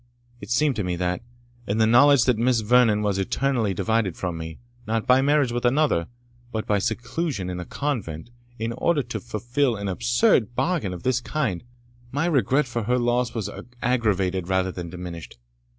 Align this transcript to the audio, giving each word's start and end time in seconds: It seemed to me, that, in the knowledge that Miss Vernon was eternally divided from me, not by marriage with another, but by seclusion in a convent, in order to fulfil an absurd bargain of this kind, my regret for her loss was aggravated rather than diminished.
It 0.39 0.49
seemed 0.49 0.75
to 0.77 0.83
me, 0.83 0.95
that, 0.95 1.21
in 1.67 1.77
the 1.77 1.85
knowledge 1.85 2.25
that 2.25 2.35
Miss 2.35 2.61
Vernon 2.61 3.03
was 3.03 3.19
eternally 3.19 3.71
divided 3.75 4.17
from 4.17 4.35
me, 4.35 4.57
not 4.87 5.05
by 5.05 5.21
marriage 5.21 5.51
with 5.51 5.63
another, 5.63 6.07
but 6.51 6.65
by 6.65 6.79
seclusion 6.79 7.51
in 7.51 7.59
a 7.59 7.65
convent, 7.65 8.31
in 8.57 8.73
order 8.73 9.03
to 9.03 9.19
fulfil 9.19 9.75
an 9.75 9.87
absurd 9.87 10.55
bargain 10.55 10.91
of 10.91 11.03
this 11.03 11.21
kind, 11.21 11.63
my 12.11 12.25
regret 12.25 12.65
for 12.65 12.85
her 12.85 12.97
loss 12.97 13.35
was 13.35 13.47
aggravated 13.83 14.47
rather 14.47 14.71
than 14.71 14.89
diminished. 14.89 15.37